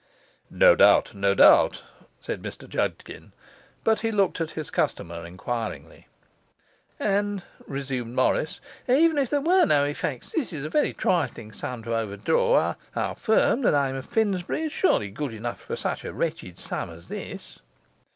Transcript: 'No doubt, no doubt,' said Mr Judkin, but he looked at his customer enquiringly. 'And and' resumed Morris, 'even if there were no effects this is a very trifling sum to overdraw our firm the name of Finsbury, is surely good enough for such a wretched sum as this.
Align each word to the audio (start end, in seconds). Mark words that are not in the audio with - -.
'No 0.49 0.75
doubt, 0.75 1.13
no 1.13 1.35
doubt,' 1.35 1.83
said 2.19 2.41
Mr 2.41 2.67
Judkin, 2.67 3.33
but 3.83 3.99
he 3.99 4.11
looked 4.11 4.41
at 4.41 4.49
his 4.57 4.71
customer 4.71 5.23
enquiringly. 5.27 6.07
'And 6.99 7.07
and' 7.07 7.43
resumed 7.67 8.15
Morris, 8.15 8.59
'even 8.89 9.19
if 9.19 9.29
there 9.29 9.41
were 9.41 9.67
no 9.67 9.85
effects 9.85 10.31
this 10.31 10.51
is 10.53 10.65
a 10.65 10.69
very 10.71 10.91
trifling 10.93 11.51
sum 11.51 11.83
to 11.83 11.95
overdraw 11.95 12.73
our 12.95 13.13
firm 13.13 13.61
the 13.61 13.69
name 13.71 13.95
of 13.95 14.07
Finsbury, 14.07 14.63
is 14.63 14.73
surely 14.73 15.11
good 15.11 15.35
enough 15.35 15.59
for 15.61 15.75
such 15.75 16.03
a 16.03 16.11
wretched 16.11 16.57
sum 16.57 16.89
as 16.89 17.07
this. 17.07 17.59